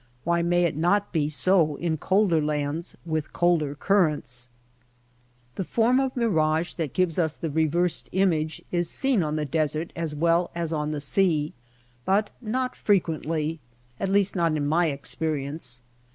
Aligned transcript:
Why 0.23 0.41
may 0.41 0.63
it 0.63 0.75
not 0.75 1.11
be 1.13 1.29
so 1.29 1.75
in 1.75 1.95
colder 1.97 2.41
lands 2.41 2.97
with 3.05 3.31
colder 3.33 3.75
currents? 3.75 4.49
The 5.57 5.63
form 5.63 5.99
of 5.99 6.17
mirage 6.17 6.73
that 6.73 6.93
gives 6.95 7.19
us 7.19 7.35
the 7.35 7.51
reversed 7.51 8.09
image 8.11 8.63
is 8.71 8.89
seen 8.89 9.21
on 9.21 9.35
the 9.35 9.45
desert 9.45 9.93
as 9.95 10.15
well 10.15 10.49
as 10.55 10.73
on 10.73 10.89
the 10.89 11.01
sea; 11.01 11.53
but 12.03 12.31
not 12.41 12.75
frequently— 12.75 13.59
at 13.99 14.09
least 14.09 14.35
not 14.35 14.57
in 14.57 14.65
my 14.65 14.89
ex 14.89 15.13
perience. 15.13 15.81